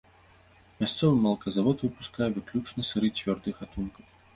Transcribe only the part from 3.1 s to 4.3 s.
цвёрдых гатункаў.